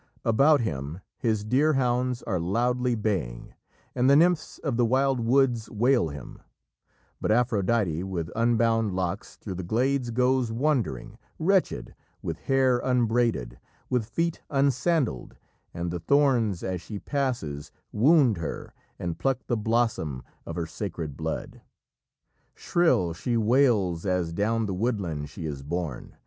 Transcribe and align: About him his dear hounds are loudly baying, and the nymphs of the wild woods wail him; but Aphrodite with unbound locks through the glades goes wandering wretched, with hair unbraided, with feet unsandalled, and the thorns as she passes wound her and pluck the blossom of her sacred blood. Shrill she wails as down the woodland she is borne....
About 0.25 0.61
him 0.61 0.99
his 1.19 1.43
dear 1.45 1.73
hounds 1.73 2.23
are 2.23 2.39
loudly 2.39 2.95
baying, 2.95 3.53
and 3.93 4.09
the 4.09 4.15
nymphs 4.15 4.57
of 4.57 4.75
the 4.75 4.83
wild 4.83 5.19
woods 5.19 5.69
wail 5.69 6.09
him; 6.09 6.41
but 7.21 7.29
Aphrodite 7.29 8.01
with 8.03 8.31
unbound 8.35 8.93
locks 8.93 9.35
through 9.35 9.53
the 9.53 9.63
glades 9.63 10.09
goes 10.09 10.51
wandering 10.51 11.19
wretched, 11.37 11.93
with 12.23 12.39
hair 12.39 12.79
unbraided, 12.79 13.59
with 13.91 14.07
feet 14.07 14.41
unsandalled, 14.49 15.35
and 15.71 15.91
the 15.91 15.99
thorns 15.99 16.63
as 16.63 16.81
she 16.81 16.97
passes 16.97 17.71
wound 17.91 18.37
her 18.37 18.73
and 18.97 19.19
pluck 19.19 19.45
the 19.45 19.55
blossom 19.55 20.23
of 20.47 20.55
her 20.55 20.65
sacred 20.65 21.15
blood. 21.15 21.61
Shrill 22.55 23.13
she 23.13 23.37
wails 23.37 24.07
as 24.07 24.33
down 24.33 24.65
the 24.65 24.73
woodland 24.73 25.29
she 25.29 25.45
is 25.45 25.61
borne.... 25.61 26.15